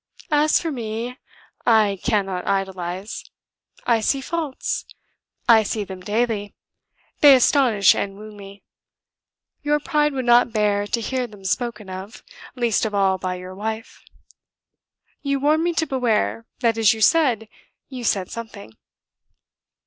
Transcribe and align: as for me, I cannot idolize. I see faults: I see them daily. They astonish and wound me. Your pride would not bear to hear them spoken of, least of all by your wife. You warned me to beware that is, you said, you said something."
as 0.31 0.59
for 0.59 0.71
me, 0.71 1.15
I 1.63 1.99
cannot 2.03 2.47
idolize. 2.47 3.23
I 3.85 3.99
see 3.99 4.19
faults: 4.19 4.83
I 5.47 5.61
see 5.61 5.83
them 5.83 5.99
daily. 6.01 6.55
They 7.19 7.35
astonish 7.35 7.93
and 7.93 8.17
wound 8.17 8.35
me. 8.35 8.63
Your 9.61 9.79
pride 9.79 10.13
would 10.13 10.25
not 10.25 10.51
bear 10.53 10.87
to 10.87 11.01
hear 11.01 11.27
them 11.27 11.45
spoken 11.45 11.87
of, 11.87 12.23
least 12.55 12.83
of 12.83 12.95
all 12.95 13.19
by 13.19 13.35
your 13.35 13.53
wife. 13.53 14.01
You 15.21 15.39
warned 15.39 15.63
me 15.63 15.71
to 15.73 15.85
beware 15.85 16.47
that 16.61 16.79
is, 16.79 16.95
you 16.95 17.01
said, 17.01 17.47
you 17.87 18.03
said 18.03 18.31
something." 18.31 18.73